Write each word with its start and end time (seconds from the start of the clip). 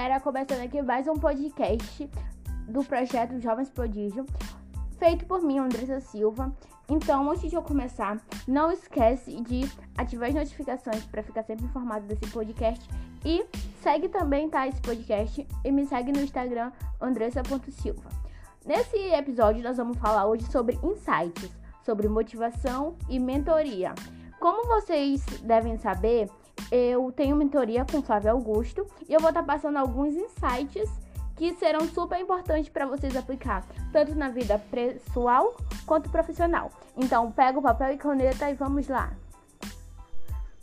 galera, 0.00 0.18
começando 0.18 0.62
aqui 0.62 0.80
mais 0.80 1.06
um 1.06 1.12
podcast 1.12 2.10
do 2.66 2.82
projeto 2.82 3.38
Jovens 3.38 3.68
Prodígio, 3.68 4.24
feito 4.98 5.26
por 5.26 5.42
mim, 5.42 5.58
Andressa 5.58 6.00
Silva. 6.00 6.56
Então, 6.88 7.30
antes 7.30 7.50
de 7.50 7.54
eu 7.54 7.60
começar, 7.60 8.18
não 8.48 8.72
esquece 8.72 9.38
de 9.42 9.70
ativar 9.98 10.30
as 10.30 10.34
notificações 10.34 11.04
para 11.04 11.22
ficar 11.22 11.42
sempre 11.42 11.66
informado 11.66 12.06
desse 12.06 12.26
podcast 12.32 12.88
e 13.26 13.44
segue 13.82 14.08
também, 14.08 14.48
tá, 14.48 14.66
esse 14.66 14.80
podcast 14.80 15.46
e 15.62 15.70
me 15.70 15.84
segue 15.84 16.12
no 16.12 16.22
Instagram 16.22 16.72
andressa.silva. 16.98 18.08
Nesse 18.64 18.96
episódio 18.96 19.62
nós 19.62 19.76
vamos 19.76 19.98
falar 19.98 20.24
hoje 20.24 20.50
sobre 20.50 20.78
insights, 20.82 21.50
sobre 21.84 22.08
motivação 22.08 22.96
e 23.06 23.18
mentoria. 23.18 23.92
Como 24.40 24.66
vocês 24.66 25.22
devem 25.42 25.76
saber, 25.76 26.30
eu 26.70 27.10
tenho 27.12 27.36
mentoria 27.36 27.84
com 27.84 28.02
Flávio 28.02 28.30
Augusto 28.30 28.86
e 29.08 29.12
eu 29.12 29.20
vou 29.20 29.30
estar 29.30 29.42
passando 29.42 29.76
alguns 29.76 30.14
insights 30.14 30.88
que 31.36 31.54
serão 31.54 31.88
super 31.88 32.20
importantes 32.20 32.68
para 32.68 32.86
vocês 32.86 33.16
aplicar, 33.16 33.64
tanto 33.92 34.14
na 34.14 34.28
vida 34.28 34.58
pessoal 34.70 35.56
quanto 35.86 36.10
profissional. 36.10 36.70
Então, 36.96 37.32
pega 37.32 37.58
o 37.58 37.62
papel 37.62 37.94
e 37.94 37.96
caneta 37.96 38.50
e 38.50 38.54
vamos 38.54 38.88
lá. 38.88 39.10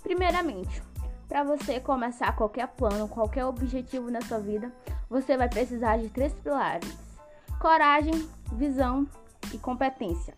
Primeiramente, 0.04 0.82
para 1.28 1.44
você 1.44 1.80
começar 1.80 2.36
qualquer 2.36 2.68
plano, 2.68 3.08
qualquer 3.08 3.46
objetivo 3.46 4.10
na 4.10 4.22
sua 4.22 4.40
vida, 4.40 4.72
você 5.10 5.36
vai 5.36 5.50
precisar 5.50 5.98
de 5.98 6.10
três 6.10 6.32
pilares: 6.34 6.96
coragem, 7.60 8.30
visão 8.54 9.06
e 9.52 9.58
competência. 9.58 10.36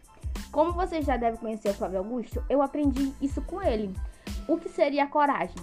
Como 0.52 0.72
você 0.72 1.02
já 1.02 1.18
deve 1.18 1.38
conhecer 1.38 1.70
o 1.70 1.74
Flávio 1.74 1.99
Augusto, 1.99 2.43
eu 2.49 2.62
aprendi 2.62 3.13
isso 3.21 3.41
com 3.41 3.62
ele. 3.62 3.93
O 4.50 4.58
que 4.58 4.68
seria 4.68 5.05
coragem? 5.05 5.55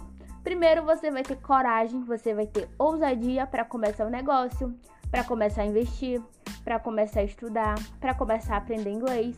Primeiro 0.44 0.84
você 0.84 1.10
vai 1.10 1.24
ter 1.24 1.34
coragem, 1.40 2.04
você 2.04 2.32
vai 2.32 2.46
ter 2.46 2.68
ousadia 2.78 3.44
para 3.44 3.64
começar 3.64 4.04
o 4.04 4.06
um 4.06 4.10
negócio, 4.10 4.72
para 5.10 5.24
começar 5.24 5.62
a 5.62 5.66
investir, 5.66 6.22
para 6.62 6.78
começar 6.78 7.18
a 7.18 7.24
estudar, 7.24 7.74
para 7.98 8.14
começar 8.14 8.54
a 8.54 8.58
aprender 8.58 8.92
inglês 8.92 9.36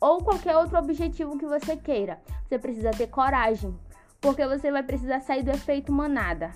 ou 0.00 0.24
qualquer 0.24 0.56
outro 0.56 0.78
objetivo 0.78 1.36
que 1.36 1.44
você 1.44 1.76
queira. 1.76 2.22
Você 2.48 2.58
precisa 2.58 2.90
ter 2.90 3.08
coragem, 3.08 3.78
porque 4.18 4.46
você 4.46 4.72
vai 4.72 4.82
precisar 4.82 5.20
sair 5.20 5.42
do 5.42 5.50
efeito 5.50 5.92
manada. 5.92 6.50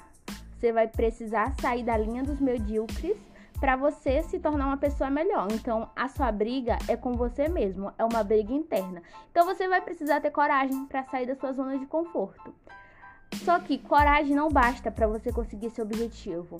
Você 0.56 0.72
vai 0.72 0.88
precisar 0.88 1.52
sair 1.60 1.82
da 1.82 1.94
linha 1.94 2.22
dos 2.22 2.40
medíocres 2.40 3.18
para 3.60 3.76
você 3.76 4.22
se 4.22 4.38
tornar 4.38 4.66
uma 4.66 4.76
pessoa 4.76 5.08
melhor. 5.10 5.48
Então, 5.52 5.88
a 5.94 6.08
sua 6.08 6.30
briga 6.30 6.76
é 6.88 6.96
com 6.96 7.14
você 7.14 7.48
mesmo, 7.48 7.92
é 7.98 8.04
uma 8.04 8.22
briga 8.22 8.52
interna. 8.52 9.02
Então, 9.30 9.44
você 9.46 9.68
vai 9.68 9.80
precisar 9.80 10.20
ter 10.20 10.30
coragem 10.30 10.86
para 10.86 11.04
sair 11.04 11.26
da 11.26 11.34
sua 11.34 11.52
zona 11.52 11.78
de 11.78 11.86
conforto. 11.86 12.54
Só 13.44 13.58
que 13.58 13.78
coragem 13.78 14.34
não 14.34 14.48
basta 14.48 14.90
para 14.90 15.06
você 15.06 15.32
conseguir 15.32 15.66
esse 15.66 15.82
objetivo. 15.82 16.58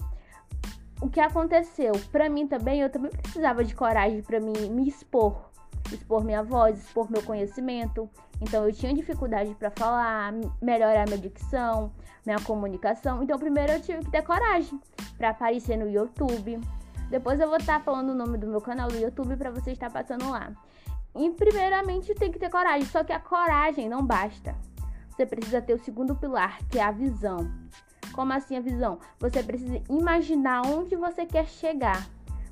O 1.00 1.08
que 1.08 1.20
aconteceu 1.20 1.92
para 2.10 2.28
mim 2.28 2.46
também, 2.46 2.80
eu 2.80 2.90
também 2.90 3.10
precisava 3.10 3.64
de 3.64 3.74
coragem 3.74 4.22
para 4.22 4.40
me, 4.40 4.52
me 4.70 4.88
expor, 4.88 5.50
expor 5.92 6.24
minha 6.24 6.42
voz, 6.42 6.78
expor 6.78 7.10
meu 7.10 7.22
conhecimento. 7.22 8.08
Então 8.40 8.66
eu 8.66 8.72
tinha 8.72 8.94
dificuldade 8.94 9.54
para 9.54 9.70
falar, 9.70 10.32
melhorar 10.62 11.06
minha 11.06 11.18
dicção, 11.18 11.92
minha 12.24 12.40
comunicação. 12.40 13.22
Então 13.22 13.38
primeiro 13.38 13.72
eu 13.72 13.80
tive 13.80 14.00
que 14.00 14.10
ter 14.10 14.22
coragem 14.22 14.80
para 15.16 15.30
aparecer 15.30 15.76
no 15.76 15.88
YouTube, 15.88 16.60
depois 17.10 17.38
eu 17.40 17.48
vou 17.48 17.58
estar 17.58 17.80
falando 17.80 18.10
o 18.10 18.14
nome 18.14 18.38
do 18.38 18.46
meu 18.46 18.60
canal 18.60 18.88
do 18.88 18.96
YouTube 18.96 19.36
para 19.36 19.50
você 19.50 19.72
estar 19.72 19.90
passando 19.90 20.30
lá. 20.30 20.52
E 21.14 21.30
primeiramente 21.30 22.14
tem 22.14 22.32
que 22.32 22.38
ter 22.38 22.50
coragem, 22.50 22.86
só 22.86 23.04
que 23.04 23.12
a 23.12 23.20
coragem 23.20 23.88
não 23.88 24.04
basta. 24.04 24.56
Você 25.10 25.24
precisa 25.24 25.62
ter 25.62 25.74
o 25.74 25.78
segundo 25.78 26.16
pilar, 26.16 26.58
que 26.68 26.78
é 26.78 26.82
a 26.82 26.90
visão. 26.90 27.48
Como 28.12 28.32
assim 28.32 28.56
a 28.56 28.60
visão? 28.60 28.98
Você 29.20 29.42
precisa 29.42 29.80
imaginar 29.88 30.66
onde 30.66 30.96
você 30.96 31.24
quer 31.24 31.46
chegar. 31.46 32.08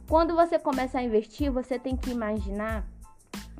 Quando 0.08 0.34
você 0.34 0.58
começa 0.58 0.98
a 0.98 1.02
investir, 1.02 1.50
você 1.50 1.78
tem 1.78 1.96
que 1.96 2.10
imaginar 2.10 2.84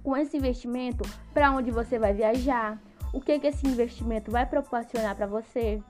com 0.03 0.17
esse 0.17 0.37
investimento 0.37 1.05
para 1.33 1.51
onde 1.51 1.71
você 1.71 1.99
vai 1.99 2.13
viajar, 2.13 2.81
o 3.13 3.21
que, 3.21 3.39
que 3.39 3.47
esse 3.47 3.67
investimento 3.67 4.31
vai 4.31 4.47
proporcionar 4.47 5.15
para 5.15 5.27
você, 5.27 5.83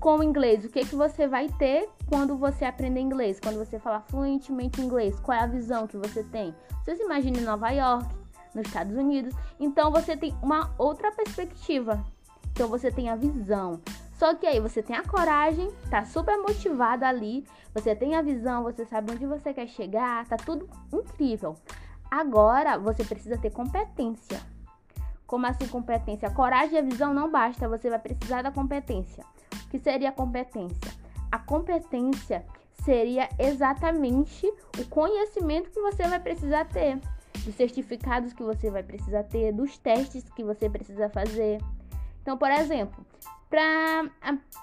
com 0.00 0.18
o 0.18 0.22
inglês, 0.22 0.64
o 0.64 0.68
que, 0.68 0.84
que 0.84 0.94
você 0.94 1.26
vai 1.26 1.48
ter 1.58 1.88
quando 2.06 2.36
você 2.36 2.64
aprender 2.64 3.00
inglês, 3.00 3.40
quando 3.40 3.58
você 3.58 3.78
falar 3.78 4.00
fluentemente 4.02 4.80
inglês, 4.80 5.18
qual 5.20 5.36
é 5.36 5.42
a 5.42 5.46
visão 5.46 5.86
que 5.86 5.96
você 5.96 6.22
tem? 6.22 6.54
Você 6.84 6.96
se 6.96 7.02
imagina 7.02 7.38
em 7.38 7.44
Nova 7.44 7.70
York, 7.70 8.06
nos 8.54 8.66
Estados 8.66 8.96
Unidos, 8.96 9.34
então 9.58 9.90
você 9.90 10.16
tem 10.16 10.34
uma 10.40 10.72
outra 10.78 11.10
perspectiva. 11.10 12.02
Então 12.52 12.68
você 12.68 12.90
tem 12.90 13.08
a 13.08 13.16
visão. 13.16 13.80
Só 14.14 14.34
que 14.34 14.46
aí 14.46 14.60
você 14.60 14.82
tem 14.82 14.96
a 14.96 15.02
coragem, 15.02 15.70
tá 15.90 16.04
super 16.04 16.36
motivado 16.38 17.04
ali, 17.04 17.44
você 17.74 17.94
tem 17.94 18.14
a 18.14 18.22
visão, 18.22 18.62
você 18.62 18.84
sabe 18.84 19.12
onde 19.12 19.26
você 19.26 19.52
quer 19.52 19.68
chegar, 19.68 20.26
tá 20.26 20.36
tudo 20.36 20.68
incrível. 20.92 21.56
Agora 22.10 22.78
você 22.78 23.04
precisa 23.04 23.36
ter 23.36 23.50
competência. 23.50 24.40
Como 25.26 25.46
assim 25.46 25.68
competência? 25.68 26.30
Coragem 26.30 26.76
e 26.76 26.78
a 26.78 26.82
visão 26.82 27.12
não 27.12 27.30
basta, 27.30 27.68
você 27.68 27.90
vai 27.90 27.98
precisar 27.98 28.42
da 28.42 28.50
competência 28.50 29.24
que 29.70 29.78
seria 29.78 30.08
a 30.10 30.12
competência? 30.12 30.92
A 31.30 31.38
competência 31.38 32.44
seria 32.84 33.28
exatamente 33.38 34.46
o 34.78 34.84
conhecimento 34.88 35.70
que 35.70 35.80
você 35.80 36.06
vai 36.08 36.20
precisar 36.20 36.64
ter, 36.66 36.98
dos 37.44 37.54
certificados 37.54 38.32
que 38.32 38.42
você 38.42 38.70
vai 38.70 38.82
precisar 38.82 39.24
ter, 39.24 39.52
dos 39.52 39.76
testes 39.78 40.24
que 40.30 40.42
você 40.42 40.68
precisa 40.70 41.08
fazer. 41.08 41.60
Então, 42.22 42.36
por 42.36 42.50
exemplo, 42.50 43.04
para 43.50 44.10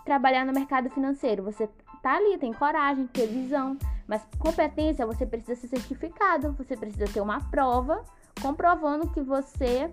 trabalhar 0.04 0.46
no 0.46 0.54
mercado 0.54 0.90
financeiro, 0.90 1.44
você 1.44 1.70
tá 2.02 2.16
ali, 2.16 2.38
tem 2.38 2.54
coragem, 2.54 3.08
tem 3.08 3.28
visão, 3.28 3.78
mas 4.08 4.22
competência 4.38 5.06
você 5.06 5.26
precisa 5.26 5.56
ser 5.56 5.68
certificado, 5.68 6.54
você 6.54 6.78
precisa 6.78 7.06
ter 7.06 7.22
uma 7.22 7.42
prova 7.50 8.04
comprovando 8.42 9.10
que 9.10 9.22
você 9.22 9.90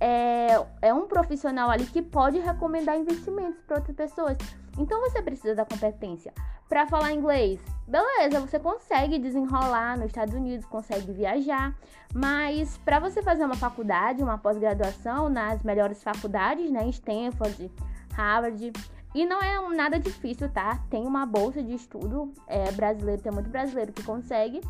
é, 0.00 0.48
é 0.82 0.94
um 0.94 1.06
profissional 1.06 1.70
ali 1.70 1.86
que 1.86 2.02
pode 2.02 2.38
recomendar 2.38 2.96
investimentos 2.96 3.60
para 3.66 3.76
outras 3.76 3.96
pessoas. 3.96 4.36
Então 4.78 5.00
você 5.00 5.22
precisa 5.22 5.54
da 5.54 5.64
competência. 5.64 6.32
Para 6.68 6.86
falar 6.86 7.12
inglês, 7.12 7.60
beleza, 7.86 8.40
você 8.40 8.58
consegue 8.58 9.18
desenrolar 9.18 9.96
nos 9.96 10.06
Estados 10.06 10.34
Unidos, 10.34 10.66
consegue 10.66 11.12
viajar, 11.12 11.74
mas 12.12 12.76
para 12.78 12.98
você 12.98 13.22
fazer 13.22 13.44
uma 13.44 13.54
faculdade, 13.54 14.22
uma 14.22 14.36
pós-graduação 14.36 15.28
nas 15.28 15.62
melhores 15.62 16.02
faculdades, 16.02 16.70
né, 16.70 16.88
Stanford, 16.88 17.70
Harvard, 18.12 18.72
e 19.14 19.24
não 19.24 19.40
é 19.40 19.74
nada 19.74 19.98
difícil, 19.98 20.48
tá? 20.50 20.80
Tem 20.90 21.06
uma 21.06 21.24
bolsa 21.24 21.62
de 21.62 21.72
estudo 21.72 22.34
é, 22.46 22.70
brasileiro, 22.72 23.22
tem 23.22 23.32
muito 23.32 23.48
brasileiro 23.48 23.92
que 23.92 24.02
consegue, 24.02 24.60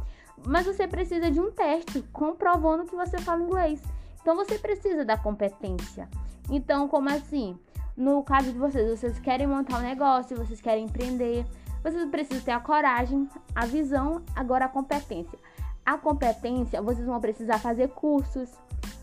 mas 0.47 0.67
você 0.67 0.87
precisa 0.87 1.31
de 1.31 1.41
um 1.41 1.51
teste 1.51 2.03
comprovando 2.13 2.85
que 2.85 2.95
você 2.95 3.19
fala 3.19 3.43
inglês. 3.43 3.83
Então 4.27 4.35
você 4.35 4.59
precisa 4.59 5.05
da 5.05 5.17
competência. 5.17 6.09
Então, 6.51 6.89
como 6.89 7.09
assim? 7.09 7.57
No 7.97 8.25
caso 8.25 8.51
de 8.53 8.59
vocês, 8.59 8.99
vocês 8.99 9.21
querem 9.21 9.47
montar 9.47 9.79
um 9.79 9.83
negócio, 9.83 10.37
vocês 10.37 10.61
querem 10.61 10.87
empreender, 10.87 11.47
vocês 11.81 12.11
precisam 12.11 12.43
ter 12.43 12.51
a 12.51 12.59
coragem, 12.59 13.29
a 13.55 13.65
visão, 13.67 14.25
agora 14.35 14.65
a 14.65 14.69
competência. 14.69 15.39
A 15.85 15.97
competência, 15.97 16.83
vocês 16.83 17.07
vão 17.07 17.21
precisar 17.21 17.61
fazer 17.61 17.91
cursos, 17.91 18.51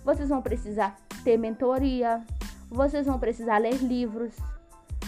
vocês 0.04 0.28
vão 0.28 0.42
precisar 0.42 0.98
ter 1.24 1.38
mentoria, 1.38 2.22
vocês 2.70 3.06
vão 3.06 3.18
precisar 3.18 3.60
ler 3.60 3.76
livros. 3.76 4.36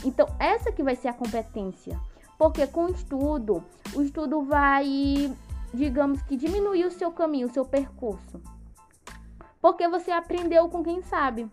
Então, 0.06 0.28
essa 0.40 0.72
que 0.72 0.82
vai 0.82 0.96
ser 0.96 1.10
a 1.10 1.14
competência. 1.14 2.00
Porque 2.38 2.66
com 2.66 2.86
o 2.86 2.92
estudo, 2.92 3.62
o 3.94 4.02
estudo 4.02 4.44
vai, 4.44 5.36
digamos 5.74 6.22
que 6.22 6.38
diminuir 6.38 6.86
o 6.86 6.92
seu 6.92 7.12
caminho, 7.12 7.48
o 7.48 7.54
seu 7.54 7.66
percurso 7.66 8.55
porque 9.66 9.88
você 9.88 10.12
aprendeu 10.12 10.70
com 10.70 10.84
quem 10.84 11.02
sabe. 11.02 11.50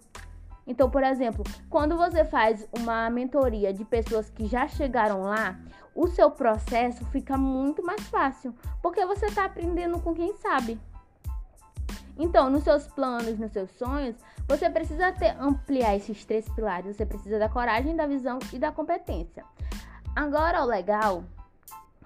Então, 0.66 0.90
por 0.90 1.02
exemplo, 1.02 1.42
quando 1.70 1.96
você 1.96 2.26
faz 2.26 2.68
uma 2.78 3.08
mentoria 3.08 3.72
de 3.72 3.86
pessoas 3.86 4.28
que 4.28 4.44
já 4.44 4.68
chegaram 4.68 5.22
lá, 5.22 5.58
o 5.94 6.06
seu 6.06 6.30
processo 6.30 7.06
fica 7.06 7.38
muito 7.38 7.82
mais 7.82 8.02
fácil, 8.10 8.54
porque 8.82 9.06
você 9.06 9.24
está 9.24 9.46
aprendendo 9.46 9.98
com 9.98 10.12
quem 10.12 10.36
sabe. 10.36 10.78
Então, 12.18 12.50
nos 12.50 12.64
seus 12.64 12.86
planos, 12.86 13.38
nos 13.38 13.50
seus 13.50 13.70
sonhos, 13.70 14.14
você 14.46 14.68
precisa 14.68 15.10
ter, 15.12 15.34
ampliar 15.40 15.96
esses 15.96 16.22
três 16.26 16.46
pilares. 16.50 16.94
Você 16.94 17.06
precisa 17.06 17.38
da 17.38 17.48
coragem, 17.48 17.96
da 17.96 18.06
visão 18.06 18.38
e 18.52 18.58
da 18.58 18.70
competência. 18.70 19.42
Agora, 20.14 20.62
o 20.62 20.66
legal, 20.66 21.24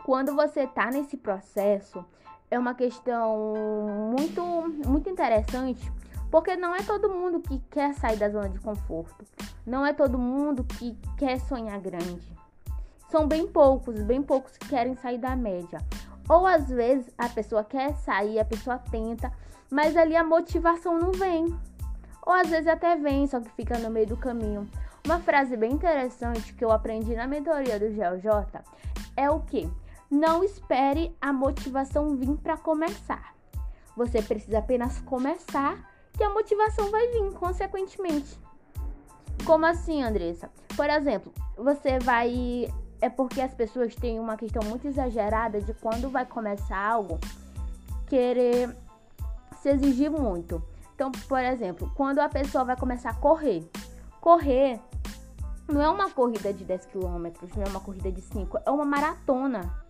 quando 0.05 0.37
você 0.37 0.61
está 0.61 0.88
nesse 0.88 1.17
processo, 1.17 2.05
é 2.51 2.59
uma 2.59 2.75
questão 2.75 3.55
muito, 4.11 4.43
muito 4.87 5.11
interessante, 5.11 5.93
porque 6.31 6.57
não 6.57 6.75
é 6.75 6.83
todo 6.83 7.09
mundo 7.09 7.41
que 7.41 7.59
quer 7.71 7.95
sair 7.95 8.17
da 8.17 8.29
zona 8.29 8.49
de 8.49 8.59
conforto. 8.61 9.25
Não 9.65 9.85
é 9.85 9.93
todo 9.93 10.19
mundo 10.19 10.65
que 10.65 10.97
quer 11.17 11.41
sonhar 11.41 11.81
grande. 11.81 12.33
São 13.11 13.27
bem 13.27 13.47
poucos, 13.47 14.01
bem 14.03 14.23
poucos 14.23 14.57
que 14.57 14.69
querem 14.69 14.95
sair 14.97 15.19
da 15.19 15.35
média. 15.35 15.79
Ou 16.29 16.47
às 16.47 16.69
vezes 16.69 17.13
a 17.17 17.29
pessoa 17.29 17.63
quer 17.65 17.95
sair, 17.97 18.39
a 18.39 18.45
pessoa 18.45 18.79
tenta, 18.79 19.33
mas 19.71 19.97
ali 19.97 20.17
a 20.17 20.25
motivação 20.25 20.99
não 20.99 21.13
vem. 21.13 21.47
Ou 22.25 22.33
às 22.33 22.49
vezes 22.49 22.67
até 22.67 22.97
vem, 22.97 23.27
só 23.27 23.41
que 23.41 23.49
fica 23.51 23.79
no 23.79 23.91
meio 23.91 24.09
do 24.09 24.17
caminho. 24.17 24.69
Uma 25.05 25.21
frase 25.21 25.57
bem 25.57 25.73
interessante 25.73 26.53
que 26.53 26.65
eu 26.65 26.73
aprendi 26.73 27.15
na 27.15 27.29
mentoria 27.29 27.79
do 27.79 27.93
GeoJ 27.93 28.61
é 29.17 29.31
o 29.31 29.41
que? 29.41 29.71
Não 30.11 30.44
espere 30.44 31.17
a 31.20 31.32
motivação 31.32 32.17
vir 32.17 32.37
para 32.37 32.56
começar. 32.56 33.35
Você 33.97 34.23
precisa 34.23 34.58
apenas 34.58 35.00
começar 35.00 35.91
e 36.19 36.23
a 36.23 36.31
motivação 36.31 36.91
vai 36.91 37.08
vir 37.08 37.32
consequentemente. 37.32 38.38
Como 39.44 39.67
assim, 39.67 40.03
Andressa? 40.03 40.50
Por 40.76 40.88
exemplo, 40.88 41.32
você 41.56 41.99
vai. 41.99 42.73
É 43.00 43.11
porque 43.11 43.41
as 43.41 43.55
pessoas 43.55 43.94
têm 43.94 44.19
uma 44.19 44.37
questão 44.37 44.62
muito 44.62 44.87
exagerada 44.87 45.61
de 45.61 45.75
quando 45.75 46.09
vai 46.09 46.25
começar 46.25 46.79
algo, 46.79 47.19
querer 48.06 48.75
se 49.61 49.70
exigir 49.70 50.11
muito. 50.11 50.62
Então, 50.94 51.12
por 51.12 51.41
exemplo, 51.41 51.93
quando 51.94 52.20
a 52.20 52.29
pessoa 52.29 52.64
vai 52.64 52.76
começar 52.76 53.11
a 53.11 53.14
correr, 53.14 53.69
correr 54.20 54.81
não 55.69 55.82
é 55.82 55.91
uma 55.91 56.11
corrida 56.11 56.52
de 56.52 56.64
10 56.64 56.87
km, 56.87 57.26
não 57.56 57.64
é 57.64 57.69
uma 57.69 57.81
corrida 57.81 58.11
de 58.11 58.23
5, 58.23 58.61
é 58.64 58.70
uma 58.70 58.85
maratona. 58.85 59.86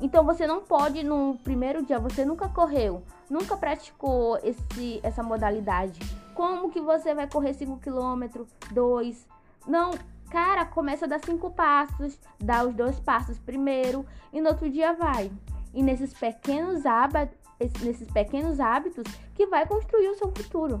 Então 0.00 0.24
você 0.24 0.46
não 0.46 0.60
pode 0.60 1.02
no 1.02 1.36
primeiro 1.42 1.84
dia, 1.84 1.98
você 1.98 2.24
nunca 2.24 2.48
correu, 2.48 3.02
nunca 3.28 3.56
praticou 3.56 4.38
esse, 4.44 5.00
essa 5.02 5.22
modalidade. 5.22 5.98
Como 6.34 6.70
que 6.70 6.80
você 6.80 7.14
vai 7.14 7.28
correr 7.28 7.52
5 7.52 7.78
km, 7.78 8.44
2? 8.70 9.26
Não, 9.66 9.90
cara, 10.30 10.64
começa 10.64 11.04
a 11.04 11.08
dar 11.08 11.18
5 11.18 11.50
passos, 11.50 12.16
dá 12.38 12.64
os 12.64 12.74
dois 12.74 13.00
passos 13.00 13.38
primeiro 13.40 14.06
e 14.32 14.40
no 14.40 14.50
outro 14.50 14.70
dia 14.70 14.92
vai. 14.92 15.32
E 15.74 15.82
nesses 15.82 16.14
pequenos 16.14 16.86
hábitos, 16.86 17.36
nesses 17.82 18.08
pequenos 18.08 18.60
hábitos 18.60 19.04
que 19.34 19.46
vai 19.46 19.66
construir 19.66 20.08
o 20.10 20.14
seu 20.14 20.30
futuro. 20.30 20.80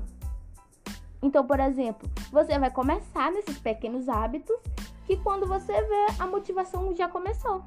Então, 1.20 1.44
por 1.44 1.58
exemplo, 1.58 2.08
você 2.30 2.56
vai 2.56 2.70
começar 2.70 3.32
nesses 3.32 3.58
pequenos 3.58 4.08
hábitos 4.08 4.56
que 5.04 5.16
quando 5.16 5.44
você 5.44 5.72
vê 5.72 6.06
a 6.20 6.26
motivação 6.26 6.94
já 6.94 7.08
começou 7.08 7.64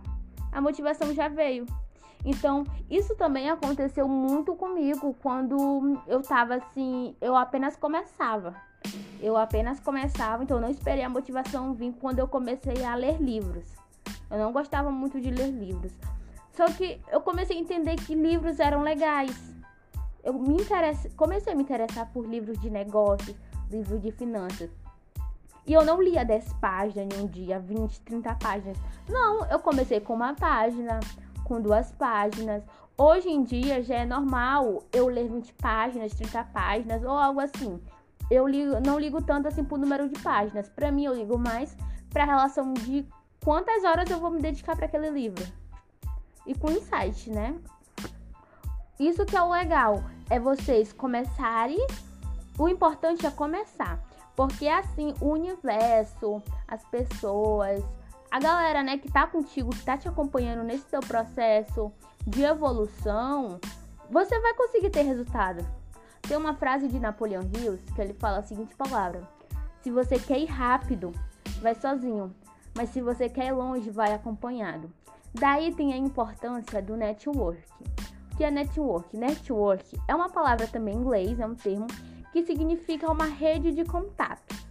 a 0.51 0.61
motivação 0.61 1.13
já 1.13 1.27
veio. 1.27 1.65
Então, 2.23 2.65
isso 2.89 3.15
também 3.15 3.49
aconteceu 3.49 4.07
muito 4.07 4.55
comigo 4.55 5.15
quando 5.21 5.99
eu 6.07 6.21
tava 6.21 6.55
assim, 6.55 7.15
eu 7.19 7.35
apenas 7.35 7.75
começava. 7.75 8.55
Eu 9.19 9.37
apenas 9.37 9.79
começava, 9.79 10.43
então 10.43 10.57
eu 10.57 10.61
não 10.61 10.69
esperei 10.69 11.03
a 11.03 11.09
motivação 11.09 11.73
vir 11.73 11.93
quando 11.99 12.19
eu 12.19 12.27
comecei 12.27 12.83
a 12.83 12.95
ler 12.95 13.21
livros. 13.21 13.65
Eu 14.29 14.37
não 14.37 14.51
gostava 14.51 14.91
muito 14.91 15.19
de 15.19 15.29
ler 15.29 15.49
livros. 15.49 15.93
Só 16.53 16.65
que 16.65 16.99
eu 17.11 17.21
comecei 17.21 17.57
a 17.57 17.59
entender 17.59 17.95
que 17.95 18.15
livros 18.15 18.59
eram 18.59 18.81
legais. 18.81 19.35
Eu 20.23 20.33
me 20.33 20.57
comecei 21.15 21.53
a 21.53 21.55
me 21.55 21.63
interessar 21.63 22.11
por 22.11 22.27
livros 22.27 22.59
de 22.59 22.69
negócios, 22.69 23.35
livros 23.69 24.01
de 24.01 24.11
finanças. 24.11 24.69
E 25.65 25.73
eu 25.73 25.85
não 25.85 26.01
lia 26.01 26.25
10 26.25 26.53
páginas 26.53 27.07
em 27.17 27.23
um 27.23 27.27
dia, 27.27 27.59
20, 27.59 28.01
30 28.01 28.35
páginas. 28.35 28.77
Não, 29.07 29.45
eu 29.45 29.59
comecei 29.59 29.99
com 29.99 30.13
uma 30.13 30.33
página, 30.33 30.99
com 31.43 31.61
duas 31.61 31.91
páginas. 31.91 32.63
Hoje 32.97 33.29
em 33.29 33.43
dia 33.43 33.81
já 33.81 33.95
é 33.95 34.05
normal 34.05 34.83
eu 34.91 35.07
ler 35.07 35.27
20 35.27 35.53
páginas, 35.53 36.13
30 36.13 36.43
páginas 36.45 37.03
ou 37.03 37.11
algo 37.11 37.39
assim. 37.39 37.81
Eu 38.29 38.47
ligo, 38.47 38.79
não 38.79 38.97
ligo 38.97 39.21
tanto 39.21 39.47
assim 39.47 39.63
pro 39.63 39.77
número 39.77 40.07
de 40.07 40.19
páginas. 40.21 40.69
Para 40.69 40.91
mim, 40.91 41.05
eu 41.05 41.13
ligo 41.13 41.37
mais 41.37 41.75
para 42.09 42.25
relação 42.25 42.73
de 42.73 43.05
quantas 43.43 43.83
horas 43.83 44.09
eu 44.09 44.19
vou 44.19 44.31
me 44.31 44.41
dedicar 44.41 44.75
para 44.75 44.85
aquele 44.85 45.09
livro. 45.09 45.45
E 46.45 46.55
com 46.55 46.71
insight, 46.71 47.29
né? 47.29 47.55
Isso 48.99 49.25
que 49.25 49.35
é 49.35 49.41
o 49.41 49.49
legal, 49.49 50.03
é 50.29 50.39
vocês 50.39 50.93
começarem. 50.93 51.85
O 52.57 52.69
importante 52.69 53.25
é 53.25 53.31
começar. 53.31 53.99
Porque 54.41 54.67
assim, 54.67 55.13
o 55.21 55.33
universo, 55.33 56.41
as 56.67 56.83
pessoas, 56.85 57.85
a 58.31 58.39
galera, 58.39 58.81
né, 58.81 58.97
que 58.97 59.07
tá 59.11 59.27
contigo, 59.27 59.69
que 59.69 59.85
tá 59.85 59.95
te 59.95 60.07
acompanhando 60.07 60.63
nesse 60.63 60.89
seu 60.89 60.99
processo 60.99 61.91
de 62.25 62.41
evolução, 62.41 63.59
você 64.09 64.39
vai 64.39 64.55
conseguir 64.55 64.89
ter 64.89 65.03
resultado. 65.03 65.63
Tem 66.23 66.35
uma 66.35 66.55
frase 66.55 66.87
de 66.87 66.99
Napoleão 66.99 67.43
Hills 67.53 67.83
que 67.93 68.01
ele 68.01 68.15
fala 68.15 68.39
a 68.39 68.41
seguinte 68.41 68.73
palavra: 68.75 69.21
Se 69.83 69.91
você 69.91 70.17
quer 70.17 70.39
ir 70.39 70.47
rápido, 70.47 71.11
vai 71.61 71.75
sozinho, 71.75 72.35
mas 72.75 72.89
se 72.89 72.99
você 72.99 73.29
quer 73.29 73.49
ir 73.49 73.51
longe, 73.51 73.91
vai 73.91 74.11
acompanhado. 74.11 74.91
Daí 75.35 75.71
tem 75.71 75.93
a 75.93 75.97
importância 75.97 76.81
do 76.81 76.97
network. 76.97 77.61
O 78.33 78.37
que 78.37 78.43
é 78.43 78.49
network? 78.49 79.15
Network 79.15 80.01
é 80.07 80.15
uma 80.15 80.31
palavra 80.31 80.65
também 80.65 80.95
em 80.95 80.97
inglês, 80.97 81.39
é 81.39 81.45
um 81.45 81.53
termo 81.53 81.85
que 82.31 82.43
significa 82.43 83.11
uma 83.11 83.25
rede 83.25 83.71
de 83.71 83.83
contatos. 83.83 84.65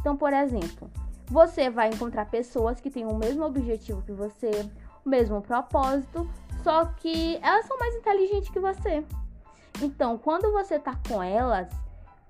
Então, 0.00 0.16
por 0.16 0.32
exemplo, 0.32 0.90
você 1.26 1.70
vai 1.70 1.88
encontrar 1.88 2.26
pessoas 2.26 2.80
que 2.80 2.90
têm 2.90 3.06
o 3.06 3.14
mesmo 3.14 3.44
objetivo 3.44 4.02
que 4.02 4.12
você, 4.12 4.50
o 5.04 5.08
mesmo 5.08 5.40
propósito, 5.40 6.28
só 6.62 6.86
que 6.86 7.38
elas 7.42 7.66
são 7.66 7.78
mais 7.78 7.94
inteligentes 7.94 8.50
que 8.50 8.58
você. 8.58 9.04
Então, 9.80 10.18
quando 10.18 10.52
você 10.52 10.78
tá 10.78 10.98
com 11.08 11.22
elas, 11.22 11.68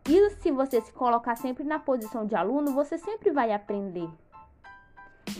e 0.08 0.30
se 0.30 0.50
você 0.50 0.80
se 0.80 0.92
colocar 0.92 1.36
sempre 1.36 1.64
na 1.64 1.78
posição 1.78 2.26
de 2.26 2.34
aluno, 2.34 2.72
você 2.72 2.98
sempre 2.98 3.30
vai 3.30 3.52
aprender. 3.52 4.08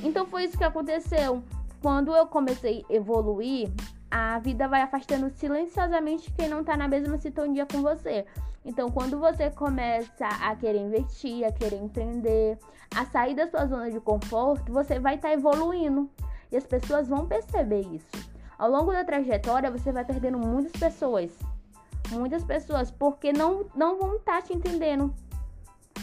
Então 0.02 0.26
foi 0.26 0.44
isso 0.44 0.56
que 0.56 0.64
aconteceu. 0.64 1.42
Quando 1.80 2.14
eu 2.14 2.26
comecei 2.26 2.84
a 2.88 2.94
evoluir, 2.94 3.70
a 4.10 4.38
vida 4.38 4.68
vai 4.68 4.82
afastando 4.82 5.30
silenciosamente 5.30 6.30
quem 6.32 6.48
não 6.48 6.62
tá 6.62 6.76
na 6.76 6.86
mesma 6.86 7.18
sintonia 7.18 7.66
com 7.66 7.82
você. 7.82 8.24
Então, 8.64 8.90
quando 8.90 9.18
você 9.18 9.50
começa 9.50 10.26
a 10.26 10.54
querer 10.54 10.78
investir, 10.78 11.44
a 11.44 11.52
querer 11.52 11.82
empreender, 11.82 12.58
a 12.94 13.04
sair 13.06 13.34
da 13.34 13.48
sua 13.48 13.66
zona 13.66 13.90
de 13.90 13.98
conforto, 13.98 14.72
você 14.72 14.98
vai 14.98 15.16
estar 15.16 15.28
tá 15.28 15.34
evoluindo. 15.34 16.08
E 16.50 16.56
as 16.56 16.64
pessoas 16.64 17.08
vão 17.08 17.26
perceber 17.26 17.80
isso. 17.80 18.30
Ao 18.58 18.70
longo 18.70 18.92
da 18.92 19.04
trajetória, 19.04 19.70
você 19.70 19.90
vai 19.90 20.04
perdendo 20.04 20.38
muitas 20.38 20.72
pessoas. 20.72 21.36
Muitas 22.10 22.44
pessoas, 22.44 22.90
porque 22.90 23.32
não, 23.32 23.66
não 23.74 23.98
vão 23.98 24.16
estar 24.16 24.40
tá 24.40 24.42
te 24.42 24.52
entendendo. 24.54 25.12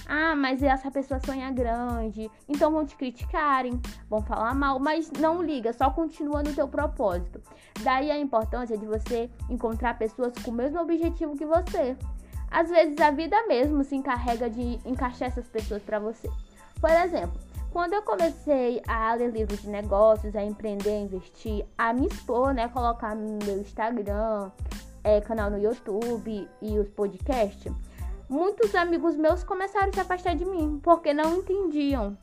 Ah, 0.05 0.35
mas 0.35 0.63
essa 0.63 0.89
pessoa 0.89 1.19
sonha 1.19 1.51
grande, 1.51 2.31
então 2.47 2.71
vão 2.71 2.83
te 2.83 2.95
criticarem, 2.95 3.79
vão 4.09 4.21
falar 4.23 4.55
mal, 4.55 4.79
mas 4.79 5.11
não 5.11 5.41
liga, 5.41 5.71
só 5.71 5.91
continua 5.91 6.41
no 6.41 6.51
teu 6.51 6.67
propósito. 6.67 7.39
Daí 7.83 8.09
a 8.09 8.17
importância 8.17 8.75
de 8.75 8.87
você 8.87 9.29
encontrar 9.47 9.99
pessoas 9.99 10.33
com 10.43 10.49
o 10.49 10.53
mesmo 10.53 10.81
objetivo 10.81 11.37
que 11.37 11.45
você. 11.45 11.95
Às 12.51 12.69
vezes 12.69 12.99
a 12.99 13.11
vida 13.11 13.35
mesmo 13.47 13.83
se 13.83 13.95
encarrega 13.95 14.49
de 14.49 14.79
encaixar 14.85 15.27
essas 15.29 15.47
pessoas 15.47 15.83
para 15.83 15.99
você. 15.99 16.29
Por 16.79 16.89
exemplo, 16.89 17.39
quando 17.71 17.93
eu 17.93 18.01
comecei 18.01 18.81
a 18.87 19.13
ler 19.13 19.31
livros 19.31 19.61
de 19.61 19.69
negócios, 19.69 20.35
a 20.35 20.43
empreender, 20.43 20.89
a 20.89 20.99
investir, 20.99 21.65
a 21.77 21.93
me 21.93 22.07
expor, 22.07 22.53
né, 22.53 22.67
colocar 22.69 23.15
meu 23.15 23.59
Instagram, 23.59 24.49
é, 25.03 25.21
canal 25.21 25.51
no 25.51 25.59
YouTube 25.59 26.49
e 26.61 26.79
os 26.79 26.89
podcasts, 26.89 27.71
muitos 28.27 28.73
amigos 28.73 29.15
meus 29.15 29.43
começaram 29.43 29.89
a 29.89 29.93
se 29.93 29.99
afastar 29.99 30.35
de 30.35 30.45
mim 30.45 30.79
porque 30.81 31.13
não 31.13 31.37
entendiam 31.37 32.17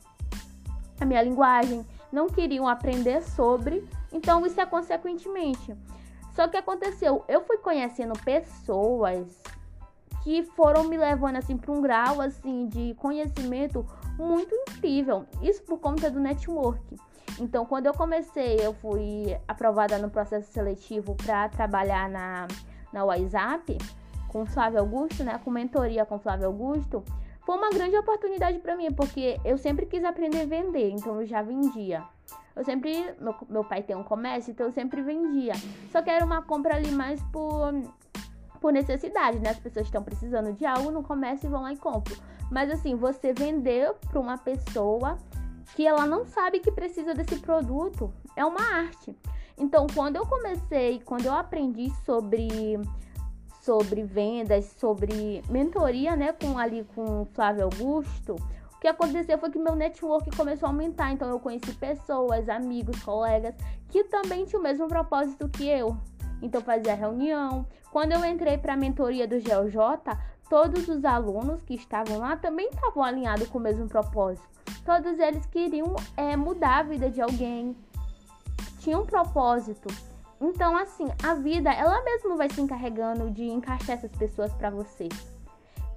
a 0.99 1.05
minha 1.05 1.21
linguagem, 1.21 1.85
não 2.11 2.27
queriam 2.27 2.67
aprender 2.67 3.21
sobre, 3.21 3.87
então 4.11 4.45
isso 4.45 4.59
é 4.59 4.65
consequentemente. 4.65 5.73
Só 6.33 6.47
que 6.47 6.57
aconteceu, 6.57 7.23
eu 7.27 7.41
fui 7.45 7.57
conhecendo 7.57 8.13
pessoas 8.19 9.27
que 10.27 10.43
foram 10.43 10.83
me 10.83 10.97
levando 10.97 11.37
assim 11.37 11.55
para 11.55 11.71
um 11.71 11.81
grau 11.81 12.19
assim 12.19 12.67
de 12.67 12.93
conhecimento 12.95 13.85
muito 14.17 14.53
incrível. 14.53 15.25
Isso 15.41 15.63
por 15.63 15.79
conta 15.79 16.11
do 16.11 16.19
network. 16.19 16.97
Então, 17.39 17.65
quando 17.65 17.85
eu 17.85 17.93
comecei, 17.93 18.57
eu 18.59 18.73
fui 18.73 19.37
aprovada 19.47 19.97
no 19.97 20.09
processo 20.09 20.51
seletivo 20.51 21.15
para 21.15 21.47
trabalhar 21.47 22.09
na 22.09 22.45
na 22.91 23.05
WhatsApp 23.05 23.77
com 24.27 24.45
Flávio 24.45 24.79
Augusto, 24.79 25.23
né, 25.23 25.39
com 25.45 25.49
mentoria 25.49 26.05
com 26.05 26.19
Flávio 26.19 26.47
Augusto. 26.47 27.05
Foi 27.45 27.55
uma 27.55 27.69
grande 27.69 27.95
oportunidade 27.95 28.59
para 28.59 28.75
mim, 28.75 28.91
porque 28.91 29.39
eu 29.45 29.57
sempre 29.57 29.85
quis 29.85 30.03
aprender 30.03 30.41
a 30.41 30.45
vender, 30.45 30.89
então 30.89 31.21
eu 31.21 31.25
já 31.25 31.41
vendia. 31.41 32.03
Eu 32.53 32.65
sempre, 32.65 33.15
meu, 33.21 33.33
meu 33.47 33.63
pai 33.63 33.81
tem 33.81 33.95
um 33.95 34.03
comércio, 34.03 34.51
então 34.51 34.65
eu 34.65 34.73
sempre 34.73 35.01
vendia. 35.01 35.53
Só 35.89 36.01
que 36.01 36.09
era 36.09 36.25
uma 36.25 36.41
compra 36.41 36.75
ali 36.75 36.91
mais 36.91 37.21
por 37.31 37.71
por 38.59 38.73
necessidade, 38.73 39.39
né? 39.39 39.49
As 39.51 39.59
pessoas 39.59 39.85
estão 39.85 40.03
precisando 40.03 40.53
de 40.53 40.65
algo 40.65 40.91
no 40.91 41.03
comércio 41.03 41.47
e 41.47 41.49
vão 41.49 41.61
lá 41.61 41.73
e 41.73 41.77
compram. 41.77 42.17
Mas 42.51 42.71
assim, 42.71 42.95
você 42.95 43.33
vender 43.33 43.93
para 44.09 44.19
uma 44.19 44.37
pessoa 44.37 45.17
que 45.75 45.85
ela 45.85 46.05
não 46.05 46.25
sabe 46.25 46.59
que 46.59 46.71
precisa 46.71 47.13
desse 47.13 47.37
produto 47.37 48.13
é 48.35 48.45
uma 48.45 48.61
arte. 48.61 49.15
Então, 49.57 49.87
quando 49.93 50.15
eu 50.15 50.25
comecei, 50.25 51.01
quando 51.03 51.25
eu 51.25 51.33
aprendi 51.33 51.91
sobre 52.05 52.79
sobre 53.61 54.03
vendas, 54.03 54.63
sobre 54.77 55.43
mentoria, 55.49 56.15
né, 56.15 56.31
com 56.31 56.57
ali 56.57 56.85
com 56.95 57.25
Flávio 57.33 57.65
Augusto, 57.65 58.35
o 58.73 58.79
que 58.79 58.87
aconteceu 58.87 59.37
foi 59.37 59.49
que 59.49 59.59
meu 59.59 59.75
network 59.75 60.33
começou 60.37 60.67
a 60.67 60.69
aumentar. 60.69 61.11
Então, 61.11 61.27
eu 61.27 61.37
conheci 61.37 61.73
pessoas, 61.73 62.47
amigos, 62.47 63.03
colegas 63.03 63.55
que 63.89 64.05
também 64.05 64.45
tinham 64.45 64.61
o 64.61 64.63
mesmo 64.63 64.87
propósito 64.87 65.49
que 65.49 65.67
eu. 65.67 65.97
Então, 66.41 66.61
fazia 66.61 66.93
reunião, 66.93 67.65
quando 67.91 68.11
eu 68.11 68.23
entrei 68.25 68.57
para 68.57 68.73
a 68.73 68.77
mentoria 68.77 69.27
do 69.27 69.39
GeoJ, 69.39 69.77
todos 70.49 70.87
os 70.87 71.03
alunos 71.03 71.61
que 71.63 71.75
estavam 71.75 72.19
lá 72.19 72.35
também 72.37 72.69
estavam 72.69 73.03
alinhados 73.03 73.47
com 73.47 73.57
o 73.57 73.61
mesmo 73.61 73.87
propósito. 73.87 74.47
Todos 74.85 75.19
eles 75.19 75.45
queriam 75.47 75.95
é, 76.15 76.35
mudar 76.35 76.79
a 76.79 76.83
vida 76.83 77.09
de 77.09 77.21
alguém, 77.21 77.75
tinha 78.79 78.97
um 78.97 79.05
propósito. 79.05 79.89
Então, 80.39 80.77
assim, 80.77 81.07
a 81.23 81.33
vida, 81.33 81.71
ela 81.71 82.03
mesma 82.03 82.35
vai 82.35 82.49
se 82.49 82.61
encarregando 82.61 83.31
de 83.31 83.43
encaixar 83.43 83.97
essas 83.97 84.11
pessoas 84.11 84.53
para 84.53 84.69
você. 84.69 85.09